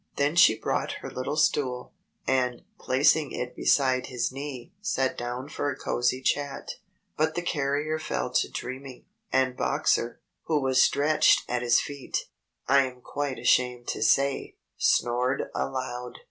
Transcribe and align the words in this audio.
Then 0.15 0.35
she 0.35 0.57
brought 0.57 0.93
her 1.03 1.11
little 1.11 1.35
stool 1.37 1.93
and, 2.25 2.63
placing 2.79 3.33
it 3.33 3.55
beside 3.55 4.07
his 4.07 4.31
knee, 4.31 4.73
sat 4.81 5.15
down 5.15 5.47
for 5.47 5.69
a 5.69 5.75
cozy 5.75 6.23
chat. 6.23 6.71
But 7.15 7.35
the 7.35 7.43
carrier 7.43 7.99
fell 7.99 8.31
to 8.31 8.49
dreaming, 8.49 9.05
and 9.31 9.55
Boxer, 9.55 10.19
who 10.45 10.59
was 10.59 10.81
stretched 10.81 11.43
at 11.47 11.61
his 11.61 11.79
feet, 11.79 12.27
I 12.67 12.81
am 12.87 13.01
quite 13.01 13.37
ashamed 13.37 13.87
to 13.89 14.01
say, 14.01 14.55
snored 14.75 15.51
aloud. 15.53 16.17